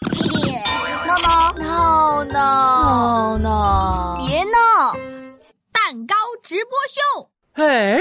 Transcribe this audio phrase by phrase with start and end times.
[1.06, 4.94] 闹闹闹闹闹闹，别闹！
[5.72, 7.30] 蛋糕直播秀。
[7.54, 8.00] 哎，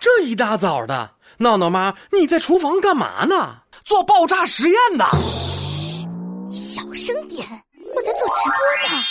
[0.00, 3.58] 这一大早的，闹闹妈，你在厨房干嘛呢？
[3.84, 5.04] 做爆炸实验呢？
[5.10, 6.06] 嘘
[6.54, 7.46] 小声点，
[7.94, 8.58] 我在做直播
[8.88, 9.04] 呢。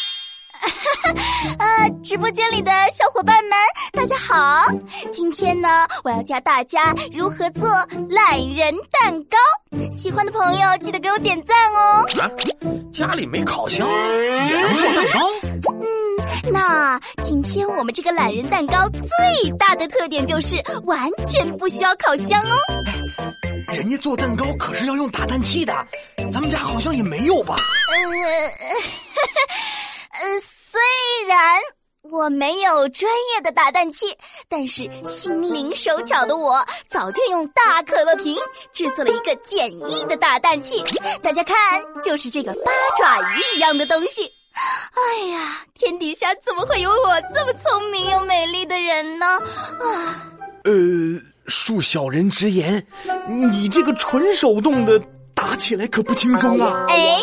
[1.90, 3.58] 啊，直播间里的小伙伴们，
[3.92, 4.66] 大家好！
[5.12, 7.68] 今天呢，我要教大家如何做
[8.10, 9.38] 懒人蛋糕。
[9.98, 12.06] 喜欢的朋友记得给我点赞哦。
[12.22, 12.30] 啊，
[12.94, 15.30] 家里没烤箱也能做蛋糕？
[15.82, 22.56] 嗯，那今天我们这个懒人蛋糕最大的特点就是完全不需要烤箱哦。
[23.74, 25.74] 人家做蛋糕可是要用打蛋器的，
[26.32, 27.56] 咱们家好像也没有吧？
[27.90, 28.10] 呃。
[30.20, 30.80] 呃，虽
[31.28, 31.38] 然
[32.12, 38.36] 我没有专业的打蛋器，但是心灵手巧的我早就用大可乐瓶
[38.74, 40.84] 制作了一个简易的打蛋器。
[41.22, 41.56] 大家看，
[42.04, 44.32] 就是这个八爪鱼一样的东西。
[44.94, 49.26] 哎呀，天底下怎么会有我这么聪明又美丽的人呢？
[49.28, 50.32] 啊，
[50.64, 50.72] 呃，
[51.48, 52.86] 恕小人直言，
[53.28, 55.00] 你这个纯手动的。
[55.40, 56.86] 打起来可不轻松啊！
[56.90, 57.18] 哎，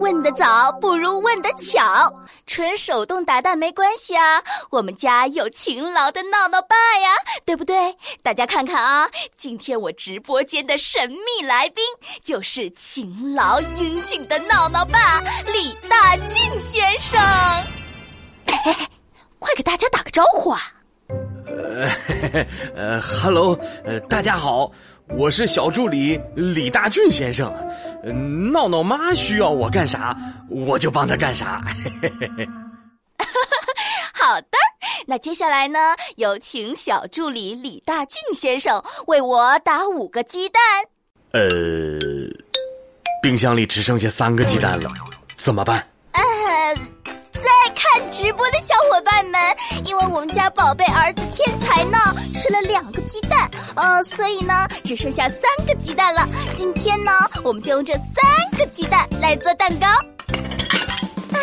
[0.00, 2.10] 问得早不如问得巧，
[2.46, 7.10] 纯手动打蛋没关系啊，我们家有勤劳的闹闹爸呀，
[7.44, 7.94] 对不对？
[8.22, 11.84] 大家看看啊，今天我直播间的神秘来宾
[12.22, 15.20] 就是勤劳英俊的闹闹爸
[15.52, 17.20] 李大俊先生。
[18.46, 18.88] 哎，
[19.38, 20.60] 快给大家打个招呼啊！
[21.80, 24.70] 呃，呃，Hello，呃，大家好。
[25.16, 27.52] 我是小助理李大俊先生，
[28.52, 30.16] 闹闹妈需要我干啥，
[30.48, 31.64] 我就帮她干啥。
[34.14, 34.58] 好的，
[35.06, 35.78] 那接下来呢，
[36.16, 40.62] 有请小助理李大俊先生为我打五个鸡蛋。
[41.32, 41.48] 呃，
[43.22, 44.88] 冰箱里只剩下三个鸡蛋了，
[45.36, 45.84] 怎么办？
[49.84, 51.98] 因为我们家宝贝儿子天才呢
[52.34, 56.28] 吃了两个鸡蛋，呃，所以呢只剩下三个鸡蛋了。
[56.54, 59.86] 今天呢，我们就用这三个鸡蛋来做蛋糕。
[61.32, 61.38] 哎，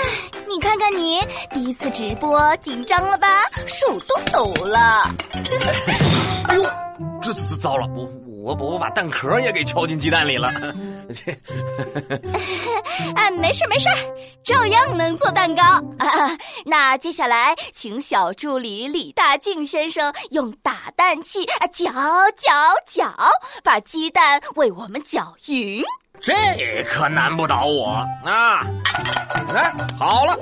[0.48, 1.20] 你看看你，
[1.52, 3.28] 第一次直播紧张了吧？
[3.66, 5.14] 手都抖了。
[6.48, 6.64] 哎呦，
[7.22, 10.48] 这糟了，我我我我把蛋壳也给敲进鸡蛋里了。
[13.14, 13.90] 啊，没事没事，
[14.44, 15.62] 照样能做蛋糕。
[15.62, 16.08] 啊，
[16.66, 21.92] 那接下来，请小助理李大俊先生用打蛋器啊搅
[22.38, 22.52] 搅
[22.86, 23.14] 搅，
[23.66, 25.84] 把鸡蛋为我们搅匀。
[26.22, 26.34] 这
[26.88, 28.62] 可难不倒我啊！
[29.54, 30.36] 哎，好了。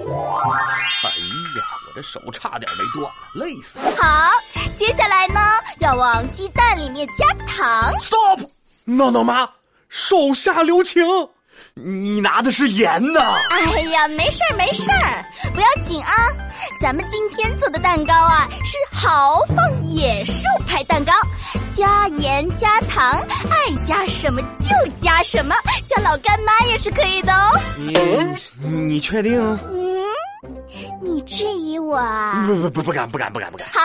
[1.95, 3.95] 这手差点没断了，累死了。
[3.97, 4.31] 好，
[4.77, 5.39] 接下来呢，
[5.79, 7.91] 要往鸡蛋里面加糖。
[7.99, 8.41] Stop，
[8.83, 9.49] 闹闹妈。
[9.87, 11.01] 手下留情，
[11.73, 13.21] 你拿的是盐呢。
[13.49, 16.11] 哎呀，没事儿没事儿，不要紧啊。
[16.81, 21.13] 咱们今天做的蛋糕啊，是豪放野兽派蛋糕，
[21.71, 25.55] 加盐加糖，爱加什么就加什么，
[25.85, 27.57] 叫老干妈也是可以的哦。
[27.77, 29.39] 你你确定？
[29.71, 30.03] 嗯，
[31.01, 32.43] 你质疑我啊？
[32.47, 33.67] 不不不，不敢不敢不敢不敢。
[33.69, 33.79] 好。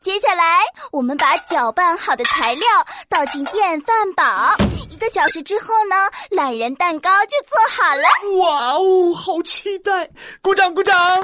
[0.00, 0.60] 接下来，
[0.90, 2.66] 我们把搅拌好的材料
[3.08, 4.56] 倒进电饭煲，
[4.90, 5.96] 一个小时之后呢，
[6.30, 8.02] 懒人蛋糕就做好了。
[8.40, 10.08] 哇哦，好期待！
[10.40, 10.96] 鼓掌鼓掌。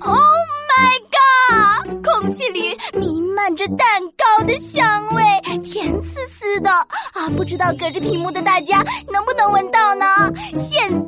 [0.00, 0.18] Oh
[0.68, 2.04] my god！
[2.04, 5.22] 空气里弥漫着蛋糕的香味，
[5.62, 7.28] 甜丝丝的啊！
[7.36, 10.06] 不知道隔着屏幕的大家能不能闻到呢？
[10.54, 11.01] 现在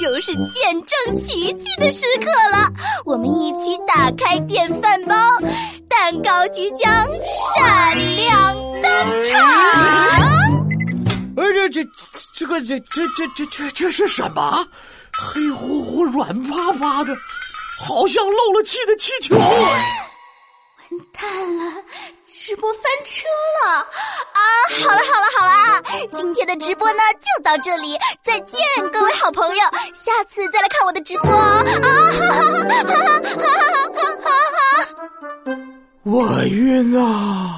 [0.00, 2.70] 就是见证奇迹的时刻了，
[3.04, 5.14] 我们一起打开电饭煲，
[5.88, 7.06] 蛋糕即将
[7.54, 9.40] 闪亮登场。
[11.36, 11.84] 哎，这这
[12.34, 14.66] 这个这这这这这这是什么？
[15.14, 17.14] 黑乎乎、软趴趴的，
[17.78, 19.36] 好像漏了气的气球。
[20.92, 21.82] 完蛋了，
[22.26, 23.24] 直播翻车
[23.64, 23.78] 了！
[23.78, 23.86] 啊，
[24.84, 25.82] 好了好了好了，
[26.12, 28.60] 今天的直播呢就到这里，再见
[28.92, 29.62] 各位好朋友，
[29.94, 31.64] 下次再来看我的直播啊！
[31.64, 33.56] 哈哈哈哈哈哈
[34.20, 35.58] 哈哈！
[36.04, 37.51] 我晕啊！